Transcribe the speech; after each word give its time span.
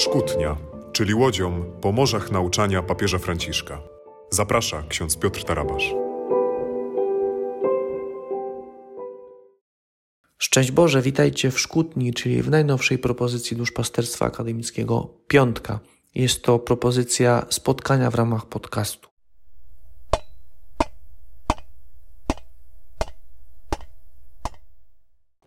Szkutnia, 0.00 0.56
czyli 0.92 1.14
łodzią 1.14 1.64
po 1.80 1.92
morzach 1.92 2.30
nauczania 2.30 2.82
papieża 2.82 3.18
Franciszka. 3.18 3.82
Zaprasza 4.30 4.82
ksiądz 4.88 5.16
Piotr 5.16 5.44
Tarabasz. 5.44 5.94
Szczęść 10.38 10.70
Boże, 10.70 11.02
witajcie 11.02 11.50
w 11.50 11.60
Szkutni, 11.60 12.14
czyli 12.14 12.42
w 12.42 12.50
najnowszej 12.50 12.98
propozycji 12.98 13.56
duszpasterstwa 13.56 14.26
akademickiego 14.26 15.08
Piątka. 15.28 15.80
Jest 16.14 16.42
to 16.42 16.58
propozycja 16.58 17.46
spotkania 17.50 18.10
w 18.10 18.14
ramach 18.14 18.46
podcastu. 18.46 19.09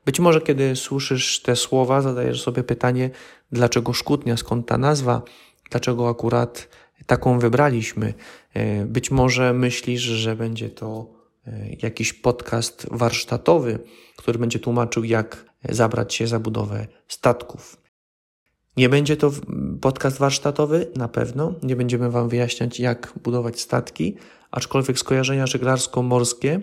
Być 0.05 0.19
może 0.19 0.41
kiedy 0.41 0.75
słyszysz 0.75 1.41
te 1.41 1.55
słowa, 1.55 2.01
zadajesz 2.01 2.41
sobie 2.41 2.63
pytanie, 2.63 3.09
dlaczego 3.51 3.93
szkutnia, 3.93 4.37
skąd 4.37 4.67
ta 4.67 4.77
nazwa, 4.77 5.21
dlaczego 5.71 6.09
akurat 6.09 6.69
taką 7.05 7.39
wybraliśmy. 7.39 8.13
E, 8.53 8.85
być 8.85 9.11
może 9.11 9.53
myślisz, 9.53 10.01
że 10.01 10.35
będzie 10.35 10.69
to 10.69 11.07
e, 11.47 11.67
jakiś 11.81 12.13
podcast 12.13 12.87
warsztatowy, 12.91 13.79
który 14.17 14.39
będzie 14.39 14.59
tłumaczył, 14.59 15.03
jak 15.03 15.45
zabrać 15.69 16.13
się 16.13 16.27
za 16.27 16.39
budowę 16.39 16.87
statków. 17.07 17.77
Nie 18.77 18.89
będzie 18.89 19.17
to 19.17 19.31
podcast 19.81 20.17
warsztatowy, 20.17 20.87
na 20.95 21.07
pewno. 21.07 21.53
Nie 21.63 21.75
będziemy 21.75 22.11
Wam 22.11 22.29
wyjaśniać, 22.29 22.79
jak 22.79 23.13
budować 23.23 23.59
statki, 23.59 24.17
aczkolwiek 24.51 24.99
skojarzenia 24.99 25.45
żeglarsko-morskie 25.45 26.59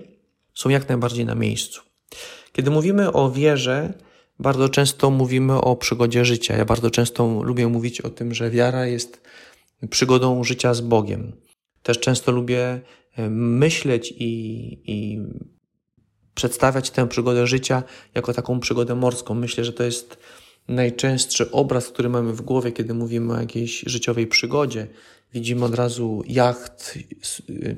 są 0.54 0.68
jak 0.68 0.88
najbardziej 0.88 1.24
na 1.24 1.34
miejscu. 1.34 1.82
Kiedy 2.52 2.70
mówimy 2.70 3.12
o 3.12 3.30
wierze, 3.30 3.94
bardzo 4.38 4.68
często 4.68 5.10
mówimy 5.10 5.60
o 5.60 5.76
przygodzie 5.76 6.24
życia. 6.24 6.56
Ja 6.56 6.64
bardzo 6.64 6.90
często 6.90 7.42
lubię 7.42 7.68
mówić 7.68 8.00
o 8.00 8.10
tym, 8.10 8.34
że 8.34 8.50
wiara 8.50 8.86
jest 8.86 9.22
przygodą 9.90 10.44
życia 10.44 10.74
z 10.74 10.80
Bogiem. 10.80 11.32
Też 11.82 12.00
często 12.00 12.32
lubię 12.32 12.80
e, 13.16 13.30
myśleć 13.30 14.14
i, 14.16 14.32
i 14.84 15.20
przedstawiać 16.34 16.90
tę 16.90 17.08
przygodę 17.08 17.46
życia 17.46 17.82
jako 18.14 18.32
taką 18.32 18.60
przygodę 18.60 18.94
morską. 18.94 19.34
Myślę, 19.34 19.64
że 19.64 19.72
to 19.72 19.82
jest 19.82 20.18
najczęstszy 20.68 21.50
obraz, 21.50 21.88
który 21.88 22.08
mamy 22.08 22.32
w 22.32 22.42
głowie, 22.42 22.72
kiedy 22.72 22.94
mówimy 22.94 23.32
o 23.32 23.40
jakiejś 23.40 23.80
życiowej 23.86 24.26
przygodzie. 24.26 24.86
Widzimy 25.34 25.64
od 25.64 25.74
razu 25.74 26.22
jacht, 26.26 26.98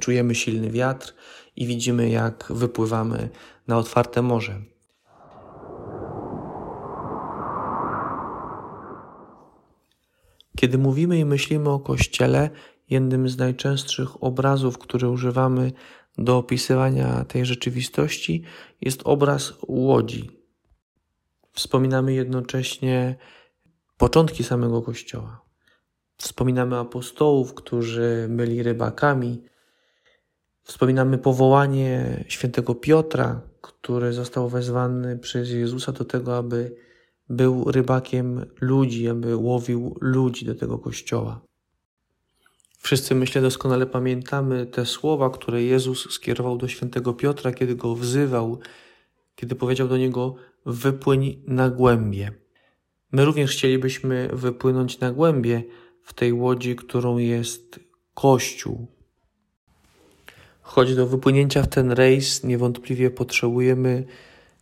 czujemy 0.01 0.35
silny 0.35 0.71
wiatr 0.71 1.15
i 1.57 1.67
widzimy, 1.67 2.11
jak 2.11 2.47
wypływamy 2.51 3.29
na 3.67 3.79
otwarte 3.79 4.23
morze. 4.23 4.72
Kiedy 10.63 10.79
mówimy 10.79 11.19
i 11.19 11.25
myślimy 11.25 11.71
o 11.71 11.81
Kościele, 11.81 12.51
jednym 12.91 13.29
z 13.29 13.39
najczęstszych 13.39 14.25
obrazów, 14.25 14.79
które 14.79 15.09
używamy 15.09 15.73
do 16.19 16.37
opisywania 16.37 17.25
tej 17.25 17.47
rzeczywistości, 17.47 18.43
jest 18.81 19.01
obraz 19.05 19.53
łodzi. 19.69 20.31
Wspominamy 21.53 22.15
jednocześnie 22.15 23.17
początki 23.97 24.45
samego 24.45 24.83
Kościoła. 24.83 25.43
Wspominamy 26.17 26.79
apostołów, 26.79 27.55
którzy 27.55 28.27
byli 28.31 28.63
rybakami. 28.63 29.43
Wspominamy 30.63 31.19
powołanie 31.19 32.25
świętego 32.29 32.75
Piotra, 32.75 33.41
który 33.61 34.13
został 34.13 34.49
wezwany 34.49 35.19
przez 35.19 35.51
Jezusa 35.51 35.93
do 35.93 36.05
tego, 36.05 36.37
aby 36.37 36.77
był 37.33 37.65
rybakiem 37.71 38.47
ludzi, 38.61 39.09
aby 39.09 39.37
łowił 39.37 39.97
ludzi 40.01 40.45
do 40.45 40.55
tego 40.55 40.79
kościoła. 40.79 41.41
Wszyscy, 42.79 43.15
myślę, 43.15 43.43
doskonale 43.43 43.87
pamiętamy 43.87 44.67
te 44.67 44.87
słowa, 44.87 45.31
które 45.31 45.63
Jezus 45.63 46.11
skierował 46.11 46.57
do 46.57 46.69
świętego 46.69 47.15
Piotra, 47.15 47.53
kiedy 47.53 47.75
go 47.75 47.95
wzywał, 47.95 48.59
kiedy 49.37 49.55
powiedział 49.55 49.89
do 49.89 49.97
niego: 49.97 50.35
Wypłyń 50.67 51.43
na 51.47 51.71
głębie. 51.71 52.33
My 53.13 53.25
również 53.25 53.51
chcielibyśmy 53.51 54.29
wypłynąć 54.33 55.01
na 55.01 55.13
głębie 55.13 55.63
w 56.03 56.13
tej 56.13 56.33
łodzi, 56.33 56.77
którą 56.77 57.19
jest 57.19 57.81
Kościół. 58.15 58.87
Choć 60.63 60.95
do 60.95 61.07
wypłynięcia 61.07 61.63
w 61.63 61.69
ten 61.69 61.93
rejs 61.93 62.45
niewątpliwie 62.45 63.11
potrzebujemy 63.11 64.05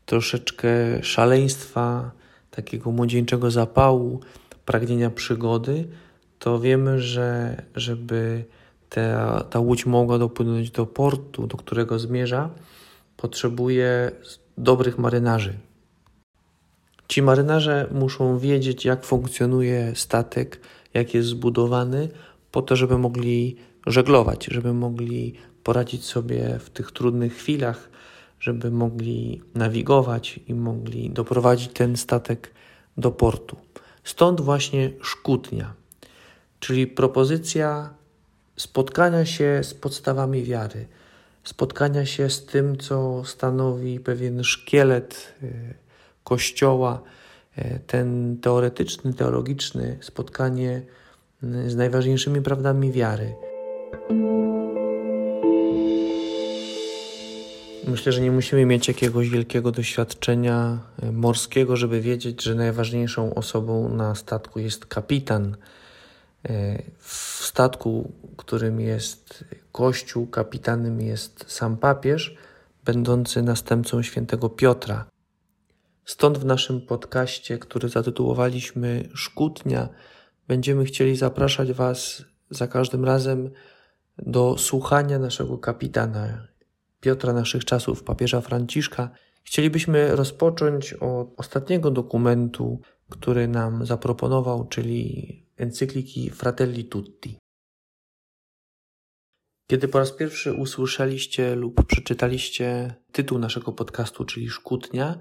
troszeczkę 0.07 0.69
szaleństwa, 1.03 2.20
takiego 2.63 2.91
młodzieńczego 2.91 3.51
zapału, 3.51 4.21
pragnienia 4.65 5.11
przygody, 5.11 5.89
to 6.39 6.61
wiemy, 6.61 7.01
że 7.01 7.57
żeby 7.77 8.45
ta, 8.89 9.41
ta 9.51 9.59
łódź 9.59 9.87
mogła 9.87 10.19
dopłynąć 10.19 10.71
do 10.71 10.87
portu, 10.87 11.47
do 11.47 11.57
którego 11.57 11.99
zmierza, 11.99 12.51
potrzebuje 13.17 14.11
dobrych 14.59 14.99
marynarzy. 14.99 15.55
Ci 17.09 17.23
marynarze 17.23 17.89
muszą 17.93 18.39
wiedzieć, 18.39 18.85
jak 18.85 19.05
funkcjonuje 19.05 19.93
statek, 19.95 20.61
jak 20.95 21.15
jest 21.15 21.29
zbudowany, 21.29 22.09
po 22.51 22.63
to, 22.63 22.77
żeby 22.77 22.99
mogli 22.99 23.57
żeglować, 23.87 24.47
żeby 24.47 24.73
mogli 24.73 25.35
poradzić 25.63 26.05
sobie 26.05 26.59
w 26.59 26.71
tych 26.71 26.93
trudnych 26.93 27.35
chwilach, 27.35 27.91
żeby 28.41 28.71
mogli 28.71 29.43
nawigować 29.55 30.41
i 30.49 30.55
mogli 30.55 31.11
doprowadzić 31.11 31.73
ten 31.73 31.97
statek 31.97 32.51
do 32.97 33.11
portu. 33.11 33.57
Stąd 34.05 34.41
właśnie 34.41 34.91
szkutnia, 35.03 35.75
czyli 36.61 36.87
propozycja 36.87 37.95
spotkania 38.57 39.25
się 39.25 39.61
z 39.63 39.75
podstawami 39.75 40.43
wiary, 40.43 40.87
spotkania 41.45 42.07
się 42.07 42.31
z 42.31 42.47
tym, 42.47 42.77
co 42.77 43.25
stanowi 43.25 44.01
pewien 44.01 44.45
szkielet 44.45 45.35
y, 45.43 45.75
Kościoła, 46.25 47.03
y, 47.59 47.81
ten 47.87 48.39
teoretyczny, 48.43 49.15
teologiczny 49.15 49.99
spotkanie 50.01 50.83
y, 51.45 51.71
z 51.71 51.77
najważniejszymi 51.77 52.43
prawdami 52.43 52.93
wiary. 52.93 53.35
Myślę, 57.89 58.13
że 58.13 58.21
nie 58.21 58.31
musimy 58.31 58.67
mieć 58.67 58.89
jakiegoś 58.89 59.29
wielkiego 59.29 59.73
doświadczenia 59.73 60.79
e, 61.03 61.13
morskiego, 61.13 61.77
żeby 61.77 62.01
wiedzieć, 62.01 62.43
że 62.43 62.55
najważniejszą 62.55 63.35
osobą 63.35 63.89
na 63.89 64.15
statku 64.15 64.61
jest 64.61 64.87
kapitan. 64.87 65.57
E, 66.49 66.83
w 66.99 67.41
statku, 67.45 68.13
którym 68.37 68.81
jest 68.81 69.45
Kościół, 69.73 70.27
kapitanem 70.27 71.01
jest 71.01 71.45
sam 71.49 71.77
papież, 71.77 72.37
będący 72.85 73.43
następcą 73.43 74.03
świętego 74.03 74.49
Piotra. 74.49 75.05
Stąd 76.05 76.39
w 76.39 76.45
naszym 76.45 76.81
podcaście, 76.81 77.59
który 77.59 77.89
zatytułowaliśmy 77.89 79.09
Szkutnia, 79.15 79.89
będziemy 80.49 80.85
chcieli 80.85 81.17
zapraszać 81.17 81.73
Was 81.73 82.25
za 82.51 82.69
każdym 82.69 83.05
razem 83.05 83.51
do 84.19 84.59
słuchania 84.59 85.19
naszego 85.19 85.59
kapitana, 85.59 86.50
Piotra 87.01 87.33
naszych 87.33 87.65
czasów, 87.65 88.03
papieża 88.03 88.41
Franciszka, 88.41 89.11
chcielibyśmy 89.45 90.17
rozpocząć 90.17 90.93
od 90.93 91.35
ostatniego 91.37 91.91
dokumentu, 91.91 92.81
który 93.11 93.49
nam 93.49 93.87
zaproponował, 93.87 94.69
czyli 94.69 95.47
encykliki 95.57 96.31
Fratelli 96.31 96.85
Tutti. 96.85 97.39
Kiedy 99.71 99.89
po 99.89 99.99
raz 99.99 100.13
pierwszy 100.13 100.53
usłyszeliście 100.53 101.55
lub 101.55 101.87
przeczytaliście 101.87 102.95
tytuł 103.13 103.39
naszego 103.39 103.73
podcastu, 103.73 104.25
czyli 104.25 104.49
Szkutnia, 104.49 105.21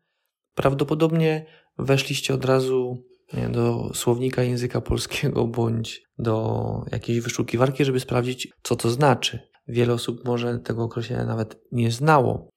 prawdopodobnie 0.55 1.45
weszliście 1.77 2.33
od 2.33 2.45
razu 2.45 3.03
do 3.51 3.91
słownika 3.93 4.43
języka 4.43 4.81
polskiego 4.81 5.47
bądź 5.47 6.03
do 6.17 6.85
jakiejś 6.91 7.19
wyszukiwarki, 7.19 7.85
żeby 7.85 7.99
sprawdzić, 7.99 8.47
co 8.63 8.75
to 8.75 8.89
znaczy. 8.89 9.48
Wiele 9.69 9.93
osób 9.93 10.25
może 10.25 10.59
tego 10.59 10.83
określenia 10.83 11.25
nawet 11.25 11.61
nie 11.71 11.91
znało. 11.91 12.49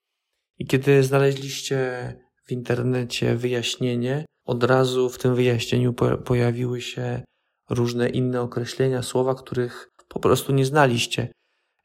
I 0.59 0.67
kiedy 0.67 1.03
znaleźliście 1.03 2.13
w 2.47 2.53
internecie 2.53 3.37
wyjaśnienie, 3.37 4.25
od 4.45 4.65
razu 4.65 5.09
w 5.09 5.19
tym 5.19 5.35
wyjaśnieniu 5.35 5.95
pojawiły 6.25 6.81
się 6.81 7.23
różne 7.71 8.09
inne 8.09 8.41
określenia, 8.41 9.03
słowa, 9.03 9.35
których 9.35 9.89
po 10.09 10.21
prostu 10.21 10.53
nie 10.53 10.65
znaliście. 10.65 11.29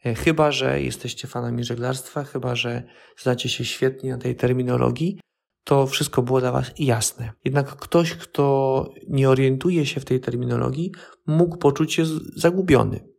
E, 0.06 0.16
chyba, 0.16 0.52
że 0.52 0.82
jesteście 0.82 1.28
fanami 1.28 1.64
żeglarstwa, 1.64 2.24
chyba, 2.24 2.56
że 2.56 2.84
znacie 3.18 3.50
się 3.50 3.66
świetnie 3.66 4.12
na 4.12 4.18
tej 4.18 4.36
terminologii, 4.36 5.20
to 5.64 5.88
wszystko 5.88 6.22
było 6.22 6.40
dla 6.40 6.52
Was 6.52 6.72
jasne. 6.80 7.32
Jednak 7.46 7.76
ktoś, 7.76 8.14
kto 8.14 8.86
nie 9.08 9.30
orientuje 9.30 9.86
się 9.86 10.00
w 10.00 10.06
tej 10.06 10.20
terminologii, 10.20 10.92
mógł 11.26 11.58
poczuć 11.58 11.94
się 11.94 12.04
zagubiony. 12.36 13.17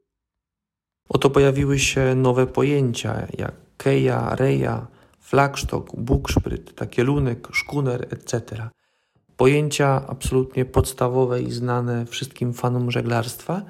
Oto 1.08 1.31
pojawiły 1.31 1.78
się 1.78 2.14
nowe 2.14 2.46
pojęcia 2.46 3.26
jak 3.38 3.55
keja, 3.76 4.34
reja, 4.34 4.87
flagstock, 5.20 5.96
bukszpryt, 5.96 6.75
takielunek, 6.75 7.49
szkuner, 7.52 8.06
etc. 8.10 8.69
Pojęcia 9.37 10.06
absolutnie 10.08 10.64
podstawowe 10.64 11.43
i 11.43 11.50
znane 11.50 12.06
wszystkim 12.06 12.52
fanom 12.55 12.90
żeglarstwa, 12.90 13.62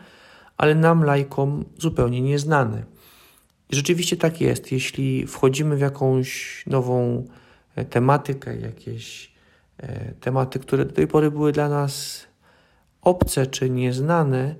ale 0.56 0.75
nam, 0.75 1.05
lajkom, 1.05 1.64
zupełnie 1.79 2.20
nieznane. 2.20 2.82
I 3.70 3.76
rzeczywiście 3.76 4.17
tak 4.17 4.40
jest. 4.40 4.73
Jeśli 4.73 5.26
wchodzimy 5.26 5.76
w 5.76 5.81
jakąś 5.81 6.62
nową 6.67 7.25
e, 7.75 7.85
tematykę, 7.85 8.56
jakieś 8.56 9.32
e, 9.79 10.14
tematy, 10.20 10.58
które 10.58 10.85
do 10.85 10.93
tej 10.93 11.06
pory 11.06 11.31
były 11.31 11.52
dla 11.52 11.69
nas 11.69 12.26
obce 13.02 13.46
czy 13.46 13.70
nieznane, 13.70 14.55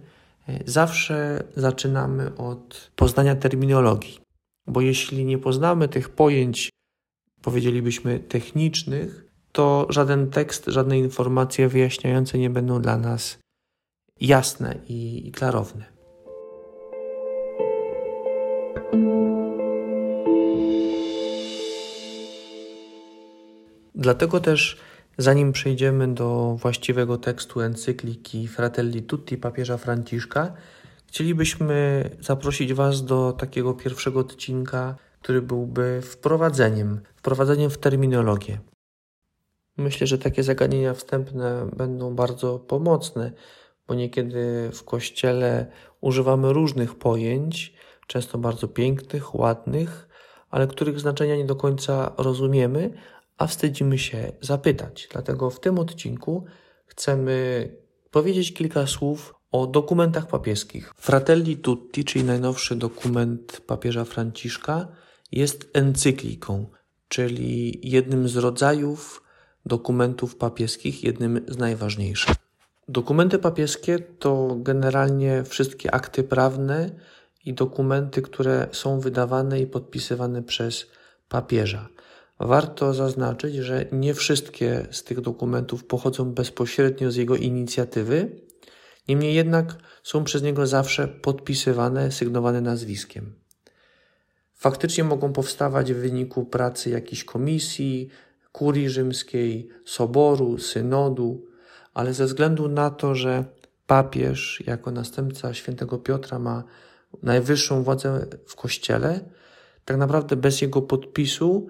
zawsze 0.67 1.45
zaczynamy 1.57 2.37
od 2.37 2.91
poznania 2.97 3.37
terminologii. 3.37 4.21
Bo 4.67 4.81
jeśli 4.81 5.25
nie 5.25 5.39
poznamy 5.39 5.89
tych 5.89 6.09
pojęć, 6.09 6.71
powiedzielibyśmy 7.43 8.19
technicznych, 8.19 9.25
to 9.53 9.87
żaden 9.91 10.31
tekst, 10.31 10.65
żadne 10.67 10.99
informacje 10.99 11.69
wyjaśniające 11.69 12.39
nie 12.39 12.51
będą 12.51 12.83
dla 12.83 12.99
nas 12.99 13.39
jasne 14.21 14.79
i, 14.89 15.29
i 15.29 15.33
klarowne. 15.33 15.85
Dlatego 23.95 24.41
też, 24.41 24.77
zanim 25.19 25.53
przejdziemy 25.53 26.15
do 26.15 26.57
właściwego 26.61 27.19
tekstu 27.19 27.61
encykliki 27.61 28.49
Fratelli 28.49 29.03
Tutti 29.03 29.37
papieża 29.37 29.77
Franciszka, 29.77 30.53
chcielibyśmy 31.07 32.05
zaprosić 32.21 32.75
Was 32.75 33.05
do 33.05 33.33
takiego 33.33 33.75
pierwszego 33.75 34.21
odcinka, 34.21 34.97
który 35.23 35.43
byłby 35.43 36.01
wprowadzeniem, 36.03 37.01
wprowadzeniem 37.17 37.71
w 37.71 37.79
terminologię. 37.79 38.59
Myślę, 39.77 40.07
że 40.07 40.19
takie 40.19 40.43
zagadnienia 40.43 40.95
wstępne 40.95 41.71
będą 41.77 42.15
bardzo 42.15 42.59
pomocne, 42.59 43.33
bo 43.89 43.95
niekiedy 43.95 44.71
w 44.73 44.85
kościele 44.85 45.67
używamy 46.01 46.53
różnych 46.53 46.95
pojęć, 46.95 47.75
często 48.07 48.39
bardzo 48.39 48.69
pięknych, 48.69 49.35
ładnych, 49.35 50.09
ale 50.51 50.67
których 50.67 51.01
znaczenia 51.01 51.37
nie 51.37 51.45
do 51.45 51.57
końca 51.57 52.13
rozumiemy, 52.19 52.91
a 53.39 53.47
wstydzimy 53.47 53.99
się 53.99 54.33
zapytać. 54.41 55.09
Dlatego 55.13 55.51
w 55.51 55.61
tym 55.61 55.79
odcinku 55.79 56.45
chcemy 56.87 57.69
powiedzieć 58.11 58.55
kilka 58.55 58.87
słów 58.87 59.35
o 59.53 59.67
dokumentach 59.67 60.27
papieskich. 60.27 60.93
Fratelli 60.97 61.57
Tutti, 61.57 62.05
czyli 62.05 62.25
najnowszy 62.25 62.77
dokument 62.77 63.61
papieża 63.67 64.05
Franciszka, 64.05 64.89
jest 65.33 65.71
encykliką, 65.73 66.67
czyli 67.09 67.81
jednym 67.91 68.29
z 68.29 68.37
rodzajów 68.37 69.23
dokumentów 69.67 70.37
papieskich, 70.37 71.05
jednym 71.05 71.41
z 71.49 71.59
najważniejszych. 71.59 72.37
Dokumenty 72.89 73.39
papieskie 73.39 73.99
to 73.99 74.57
generalnie 74.59 75.45
wszystkie 75.45 75.95
akty 75.95 76.25
prawne 76.25 76.91
i 77.45 77.55
dokumenty, 77.55 78.23
które 78.23 78.69
są 78.73 79.01
wydawane 79.01 79.61
i 79.61 79.67
podpisywane 79.67 80.43
przez 80.43 80.87
papieża. 81.29 81.89
Warto 82.41 82.95
zaznaczyć, 82.95 83.55
że 83.55 83.87
nie 83.93 84.15
wszystkie 84.15 84.87
z 84.91 85.05
tych 85.05 85.21
dokumentów 85.21 85.85
pochodzą 85.85 86.33
bezpośrednio 86.35 87.11
z 87.11 87.17
jego 87.17 87.37
inicjatywy, 87.37 88.41
niemniej 89.09 89.35
jednak 89.35 89.77
są 90.03 90.25
przez 90.25 90.43
niego 90.43 90.67
zawsze 90.67 91.09
podpisywane, 91.09 92.13
sygnowane 92.13 92.61
nazwiskiem. 92.61 93.35
Faktycznie 94.55 95.05
mogą 95.05 95.33
powstawać 95.33 95.93
w 95.93 95.97
wyniku 95.97 96.45
pracy 96.45 96.91
jakiejś 96.91 97.25
komisji, 97.25 98.09
kurii 98.53 98.89
rzymskiej, 98.89 99.69
soboru, 99.85 100.59
synodu, 100.59 101.47
ale 101.95 102.15
ze 102.15 102.25
względu 102.25 102.69
na 102.69 102.91
to, 102.91 103.15
że 103.15 103.45
papież 103.87 104.63
jako 104.67 104.91
następca 104.91 105.55
świętego 105.55 105.99
Piotra 105.99 106.39
ma 106.39 106.65
najwyższą 107.23 107.83
władzę 107.83 108.27
w 108.47 108.57
kościele, 108.57 109.21
tak 109.85 109.97
naprawdę 109.97 110.37
bez 110.37 110.61
jego 110.61 110.83
podpisu 110.83 111.69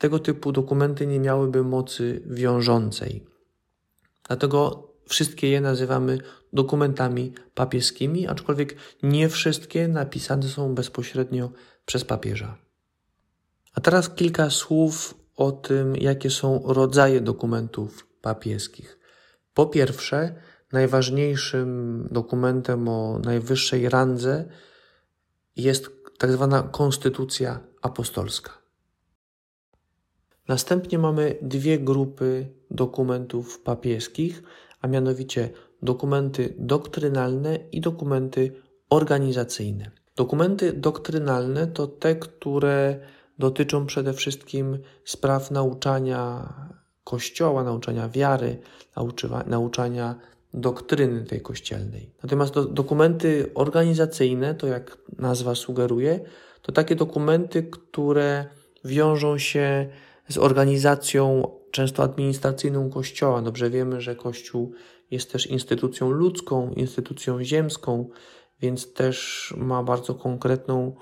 tego 0.00 0.18
typu 0.18 0.52
dokumenty 0.52 1.06
nie 1.06 1.20
miałyby 1.20 1.64
mocy 1.64 2.22
wiążącej. 2.26 3.24
Dlatego 4.28 4.88
wszystkie 5.08 5.48
je 5.48 5.60
nazywamy 5.60 6.18
dokumentami 6.52 7.32
papieskimi, 7.54 8.26
aczkolwiek 8.26 8.76
nie 9.02 9.28
wszystkie 9.28 9.88
napisane 9.88 10.42
są 10.42 10.74
bezpośrednio 10.74 11.50
przez 11.86 12.04
papieża. 12.04 12.58
A 13.74 13.80
teraz 13.80 14.10
kilka 14.10 14.50
słów 14.50 15.14
o 15.36 15.52
tym, 15.52 15.96
jakie 15.96 16.30
są 16.30 16.62
rodzaje 16.66 17.20
dokumentów 17.20 18.06
papieskich. 18.22 18.98
Po 19.54 19.66
pierwsze, 19.66 20.34
najważniejszym 20.72 22.08
dokumentem 22.10 22.88
o 22.88 23.18
najwyższej 23.24 23.88
randze 23.88 24.44
jest 25.56 25.90
tak 26.18 26.32
zwana 26.32 26.62
konstytucja 26.62 27.60
apostolska. 27.82 28.59
Następnie 30.50 30.98
mamy 30.98 31.34
dwie 31.42 31.78
grupy 31.78 32.46
dokumentów 32.70 33.60
papieskich, 33.60 34.42
a 34.80 34.88
mianowicie 34.88 35.50
dokumenty 35.82 36.54
doktrynalne 36.58 37.58
i 37.72 37.80
dokumenty 37.80 38.52
organizacyjne. 38.88 39.90
Dokumenty 40.16 40.72
doktrynalne 40.72 41.66
to 41.66 41.86
te, 41.86 42.16
które 42.16 43.00
dotyczą 43.38 43.86
przede 43.86 44.12
wszystkim 44.12 44.78
spraw 45.04 45.50
nauczania 45.50 46.52
Kościoła, 47.04 47.64
nauczania 47.64 48.08
wiary, 48.08 48.58
nauczania 49.46 50.14
doktryny 50.54 51.24
tej 51.24 51.40
kościelnej. 51.40 52.10
Natomiast 52.22 52.54
do, 52.54 52.64
dokumenty 52.64 53.50
organizacyjne, 53.54 54.54
to 54.54 54.66
jak 54.66 54.98
nazwa 55.18 55.54
sugeruje, 55.54 56.20
to 56.62 56.72
takie 56.72 56.96
dokumenty, 56.96 57.62
które 57.62 58.44
wiążą 58.84 59.38
się 59.38 59.88
z 60.30 60.38
organizacją 60.38 61.48
często 61.70 62.02
administracyjną 62.02 62.90
Kościoła. 62.90 63.42
Dobrze 63.42 63.70
wiemy, 63.70 64.00
że 64.00 64.16
Kościół 64.16 64.72
jest 65.10 65.32
też 65.32 65.46
instytucją 65.46 66.10
ludzką, 66.10 66.72
instytucją 66.76 67.44
ziemską, 67.44 68.08
więc 68.60 68.92
też 68.92 69.54
ma 69.56 69.82
bardzo 69.82 70.14
konkretną 70.14 70.94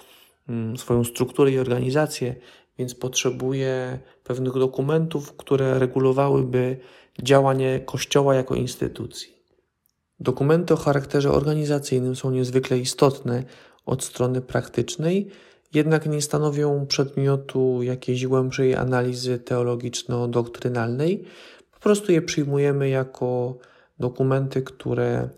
mm, 0.49 0.77
swoją 0.77 1.05
strukturę 1.05 1.51
i 1.51 1.59
organizację, 1.59 2.35
więc 2.79 2.95
potrzebuje 2.95 3.99
pewnych 4.25 4.53
dokumentów, 4.53 5.37
które 5.37 5.79
regulowałyby 5.79 6.77
działanie 7.23 7.81
Kościoła 7.81 8.35
jako 8.35 8.55
instytucji. 8.55 9.39
Dokumenty 10.21 10.75
o 10.75 10.77
charakterze 10.77 11.33
organizacyjnym 11.33 12.17
są 12.17 12.31
niezwykle 12.31 12.79
istotne 12.79 13.45
od 13.87 14.05
strony 14.05 14.41
praktycznej, 14.41 15.31
jednak 15.75 16.07
nie 16.07 16.23
stanowią 16.23 16.87
przedmiotu 16.87 17.83
jakiejś 17.83 18.27
głębszej 18.27 18.75
analizy 18.75 19.39
teologiczno-doktrynalnej. 19.39 21.25
Po 21.71 21.81
prostu 21.81 22.13
je 22.13 22.23
przyjmujemy 22.23 22.89
jako 22.89 23.59
dokumenty, 23.99 24.63
które 24.63 25.29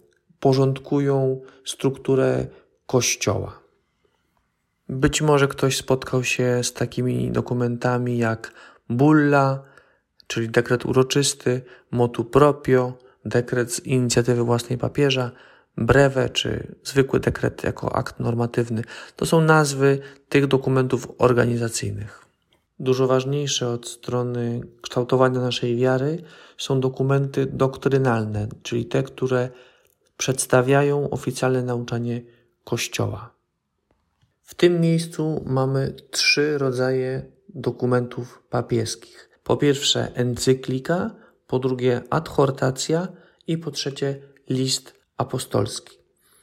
porządkują 0.40 1.40
strukturę 1.64 2.46
Kościoła. 2.87 3.60
Być 4.88 5.22
może 5.22 5.49
ktoś 5.49 5.76
spotkał 5.76 6.25
się 6.25 6.64
z 6.64 6.72
takimi 6.72 7.30
dokumentami 7.30 8.18
jak 8.18 8.52
bulla, 8.88 9.62
czyli 10.26 10.49
dekret 10.49 10.87
uroczysty, 10.87 11.62
motu 11.90 12.25
proprio, 12.25 12.99
dekret 13.25 13.72
z 13.72 13.87
inicjatywy 13.87 14.44
własnej 14.44 14.78
papieża, 14.78 15.30
breve 15.80 16.28
czy 16.28 16.76
zwykły 16.84 17.20
dekret 17.20 17.64
jako 17.64 17.96
akt 17.96 18.20
normatywny. 18.20 18.82
To 19.16 19.26
są 19.26 19.40
nazwy 19.40 19.99
tych 20.28 20.46
dokumentów 20.46 21.08
organizacyjnych. 21.18 22.26
Dużo 22.78 23.06
ważniejsze 23.06 23.68
od 23.68 23.88
strony 23.88 24.60
kształtowania 24.82 25.40
naszej 25.40 25.76
wiary 25.76 26.22
są 26.58 26.80
dokumenty 26.80 27.46
doktrynalne, 27.46 28.49
czyli 28.62 28.87
te, 28.87 29.02
które 29.02 29.49
przedstawiają 30.16 31.10
oficjalne 31.10 31.62
nauczanie 31.62 32.22
Kościoła. 32.64 33.34
W 34.42 34.54
tym 34.54 34.80
miejscu 34.80 35.42
mamy 35.46 35.94
trzy 36.10 36.58
rodzaje 36.58 37.22
dokumentów 37.49 38.42
papieskich. 38.50 39.30
Po 39.44 39.56
pierwsze 39.56 40.14
encyklika, 40.14 41.10
po 41.46 41.58
drugie 41.58 42.02
adhortacja 42.10 43.08
i 43.46 43.58
po 43.58 43.70
trzecie 43.70 44.20
list 44.49 45.00
apostolski. 45.20 45.96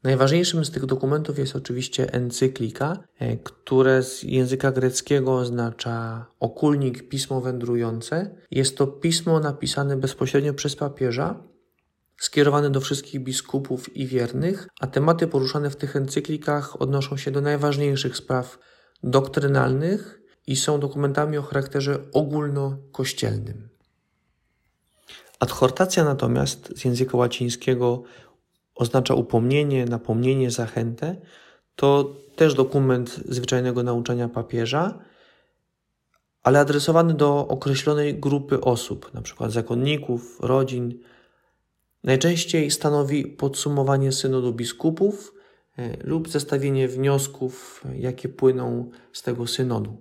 Najważniejszym 0.04 0.66
z 0.66 0.72
tych 0.72 0.86
dokumentów 0.86 1.40
jest 1.40 1.56
oczywiście 1.56 2.14
encyklika, 2.14 3.04
e, 3.20 3.38
które 3.38 4.04
z 4.04 4.24
języka 4.24 4.72
greckiego 4.72 5.36
oznacza 5.36 6.26
okulnik, 6.40 7.10
pismo 7.10 7.42
wędrujące. 7.42 8.36
Jest 8.52 8.78
to 8.78 8.88
pismo 8.88 9.40
napisane 9.40 9.98
bezpośrednio 9.98 10.54
przez 10.54 10.76
papieża, 10.76 11.44
skierowane 12.18 12.70
do 12.70 12.82
wszystkich 12.82 13.22
biskupów 13.22 13.98
i 13.98 14.08
wiernych, 14.08 14.68
a 14.80 14.88
tematy 14.88 15.28
poruszane 15.28 15.70
w 15.70 15.76
tych 15.76 15.96
encyklikach 15.96 16.82
odnoszą 16.82 17.18
się 17.18 17.32
do 17.32 17.42
najważniejszych 17.42 18.18
spraw 18.18 18.60
doktrynalnych 19.04 20.22
i 20.48 20.56
są 20.56 20.80
dokumentami 20.80 21.38
o 21.38 21.42
charakterze 21.42 22.00
ogólnokościelnym. 22.14 23.70
Adhortacja 25.40 26.04
natomiast 26.04 26.74
z 26.78 26.86
języka 26.86 27.18
łacińskiego 27.18 28.04
oznacza 28.78 29.14
upomnienie, 29.14 29.86
napomnienie, 29.86 30.52
zachętę. 30.52 31.16
To 31.76 32.16
też 32.36 32.54
dokument 32.54 33.20
zwyczajnego 33.26 33.84
nauczania 33.84 34.30
papieża, 34.30 35.00
ale 36.44 36.60
adresowany 36.60 37.14
do 37.14 37.48
określonej 37.48 38.20
grupy 38.20 38.62
osób, 38.62 39.12
np. 39.14 39.50
zakonników, 39.50 40.38
rodzin. 40.42 41.00
Najczęściej 42.04 42.72
stanowi 42.72 43.26
podsumowanie 43.26 44.12
synodu 44.12 44.54
biskupów 44.54 45.34
e, 45.78 45.98
lub 46.04 46.30
zestawienie 46.30 46.88
wniosków, 46.88 47.84
jakie 47.96 48.30
płyną 48.30 48.90
z 49.14 49.22
tego 49.22 49.48
synodu. 49.48 49.98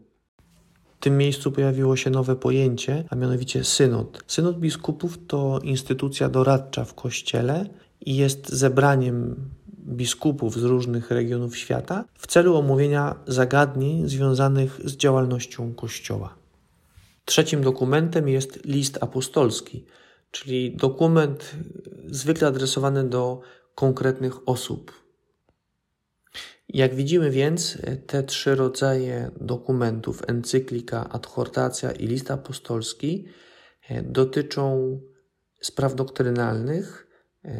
W 0.97 0.99
tym 1.01 1.19
miejscu 1.19 1.53
pojawiło 1.53 1.97
się 1.97 2.11
nowe 2.11 2.37
pojęcie, 2.37 3.05
a 3.11 3.17
mianowicie 3.17 3.65
synod. 3.65 4.25
Synod 4.27 4.59
biskupów 4.59 5.19
to 5.27 5.59
instytucja 5.63 6.29
doradcza 6.29 6.85
w 6.85 6.95
Kościele 6.95 7.67
i 8.07 8.17
jest 8.17 8.49
zebraniem 8.49 9.51
biskupów 9.79 10.55
z 10.55 10.63
różnych 10.63 11.11
regionów 11.11 11.57
świata 11.57 12.05
w 12.15 12.27
celu 12.27 12.57
omówienia 12.57 13.17
zagadnień 13.27 14.09
związanych 14.09 14.81
z 14.85 14.97
działalnością 14.97 15.75
Kościoła. 15.75 16.35
Trzecim 17.25 17.63
dokumentem 17.63 18.29
jest 18.29 18.65
list 18.65 18.99
apostolski, 19.01 19.85
czyli 20.31 20.77
dokument 20.77 21.55
zwykle 22.07 22.49
adresowany 22.49 23.05
do 23.05 23.41
konkretnych 23.75 24.49
osób. 24.49 24.93
Jak 26.69 26.95
widzimy 26.95 27.31
więc, 27.31 27.79
te 28.07 28.23
trzy 28.23 28.55
rodzaje 28.55 29.31
dokumentów, 29.41 30.23
encyklika, 30.27 31.09
adhortacja 31.09 31.91
i 31.93 32.07
list 32.07 32.31
apostolski, 32.31 33.25
dotyczą 34.03 35.01
spraw 35.61 35.95
doktrynalnych, 35.95 37.06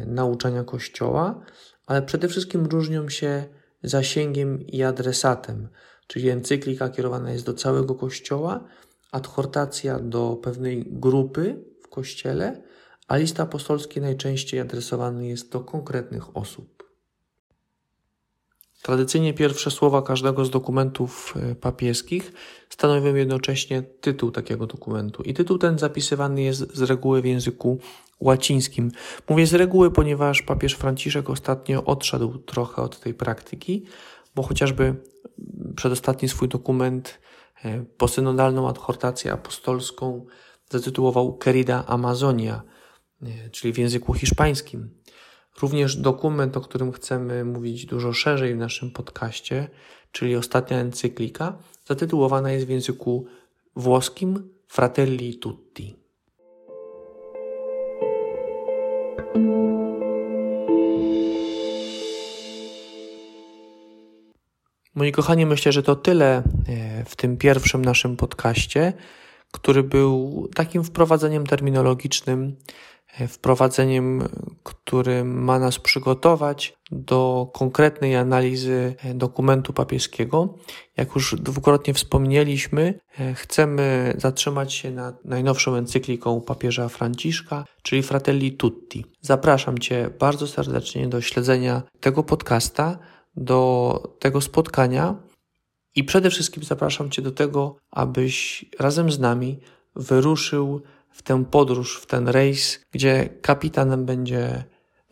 nauczania 0.05 0.63
Kościoła, 0.63 1.45
ale 1.85 2.01
przede 2.01 2.27
wszystkim 2.27 2.65
różnią 2.65 3.09
się 3.09 3.43
zasięgiem 3.83 4.67
i 4.67 4.83
adresatem, 4.83 5.67
czyli 6.07 6.29
encyklika 6.29 6.89
kierowana 6.89 7.31
jest 7.31 7.45
do 7.45 7.53
całego 7.53 7.95
Kościoła, 7.95 8.63
adhortacja 9.11 9.99
do 9.99 10.35
pewnej 10.43 10.85
grupy 10.87 11.63
w 11.83 11.87
Kościele, 11.87 12.63
a 13.07 13.17
list 13.17 13.39
apostolski 13.39 14.01
najczęściej 14.01 14.59
adresowany 14.59 15.27
jest 15.27 15.51
do 15.51 15.59
konkretnych 15.59 16.37
osób. 16.37 16.76
Tradycyjnie 18.81 19.33
pierwsze 19.33 19.71
słowa 19.71 20.01
każdego 20.01 20.45
z 20.45 20.49
dokumentów 20.49 21.33
e, 21.35 21.55
papieskich 21.55 22.31
stanowią 22.69 23.15
jednocześnie 23.15 23.81
tytuł 23.81 24.31
takiego 24.31 24.67
dokumentu. 24.67 25.23
I 25.23 25.33
tytuł 25.33 25.57
ten 25.57 25.79
zapisywany 25.79 26.41
jest 26.41 26.75
z 26.75 26.81
reguły 26.81 27.21
w 27.21 27.25
języku 27.25 27.79
łacińskim. 28.19 28.91
Mówię 29.29 29.47
z 29.47 29.53
reguły, 29.53 29.91
ponieważ 29.91 30.41
papież 30.41 30.73
Franciszek 30.73 31.29
ostatnio 31.29 31.83
odszedł 31.85 32.37
trochę 32.37 32.81
od 32.81 32.99
tej 32.99 33.13
praktyki, 33.13 33.85
bo 34.35 34.43
chociażby 34.43 34.95
przedostatni 35.75 36.29
swój 36.29 36.47
dokument, 36.47 37.19
e, 37.65 37.85
posynodalną 37.97 38.69
adhortację 38.69 39.33
apostolską, 39.33 40.25
zatytułował 40.69 41.33
Querida 41.33 41.83
Amazonia, 41.87 42.61
e, 43.21 43.49
czyli 43.49 43.73
w 43.73 43.77
języku 43.77 44.13
hiszpańskim. 44.13 44.96
Również 45.61 45.95
dokument, 45.95 46.57
o 46.57 46.61
którym 46.61 46.91
chcemy 46.91 47.45
mówić 47.45 47.85
dużo 47.85 48.13
szerzej 48.13 48.53
w 48.53 48.57
naszym 48.57 48.91
podcaście, 48.91 49.67
czyli 50.11 50.35
ostatnia 50.35 50.77
encyklika, 50.77 51.57
zatytułowana 51.85 52.51
jest 52.51 52.65
w 52.65 52.69
języku 52.69 53.25
włoskim 53.75 54.49
Fratelli 54.67 55.35
Tutti. 55.35 55.95
Moi 64.95 65.11
kochani, 65.11 65.45
myślę, 65.45 65.71
że 65.71 65.83
to 65.83 65.95
tyle 65.95 66.37
e, 66.37 66.43
w 67.05 67.15
tym 67.15 67.37
pierwszym 67.37 67.85
naszym 67.85 68.17
podcaście, 68.17 68.93
który 69.51 69.83
był 69.83 70.47
takim 70.55 70.83
wprowadzeniem 70.83 71.47
terminologicznym, 71.47 72.55
e, 73.19 73.27
wprowadzeniem, 73.27 74.23
który 74.63 75.23
ma 75.23 75.59
nas 75.59 75.79
przygotować 75.79 76.73
do 76.91 77.51
konkretnej 77.53 78.15
analizy 78.15 78.95
e, 78.97 79.13
dokumentu 79.13 79.73
papieskiego. 79.73 80.55
Jak 80.97 81.15
już 81.15 81.35
dwukrotnie 81.35 81.93
wspomnieliśmy, 81.93 82.99
chcemy 83.35 84.13
zatrzymać 84.17 84.73
się 84.73 84.91
nad 84.91 85.25
najnowszą 85.25 85.75
encykliką 85.75 86.41
papieża 86.41 86.89
Franciszka, 86.89 87.65
czyli 87.83 88.03
Fratelli 88.03 88.51
Tutti. 88.51 89.05
Zapraszam 89.21 89.77
Cię 89.77 90.09
bardzo 90.19 90.47
serdecznie 90.47 91.07
do 91.07 91.21
śledzenia 91.21 91.81
tego 91.99 92.23
podcasta 92.23 92.99
do 93.37 94.01
tego 94.19 94.41
spotkania 94.41 95.15
i 95.97 96.03
przede 96.03 96.29
wszystkim 96.29 96.63
zapraszam 96.63 97.09
Cię 97.09 97.21
do 97.21 97.31
tego, 97.31 97.75
abyś 97.91 98.65
razem 98.79 99.11
z 99.11 99.19
nami 99.19 99.59
wyruszył 99.95 100.81
w 101.09 101.21
tę 101.21 101.45
podróż, 101.45 101.99
w 102.01 102.05
ten 102.05 102.27
rejs, 102.27 102.79
gdzie 102.91 103.29
kapitanem 103.41 104.05
będzie 104.05 104.63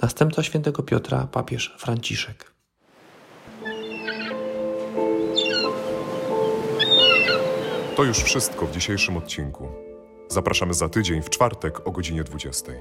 następca 0.02 0.44
świętego 0.44 0.84
Piotra, 0.84 1.28
papież 1.28 1.76
Franciszek. 1.78 2.54
To 7.96 8.04
już 8.04 8.18
wszystko 8.18 8.66
w 8.66 8.72
dzisiejszym 8.72 9.18
odcinku. 9.18 9.68
Zapraszamy 10.28 10.74
za 10.74 10.90
tydzień 10.90 11.22
w 11.22 11.30
czwartek 11.30 11.88
o 11.88 11.92
godzinie 11.92 12.24
20. 12.24 12.72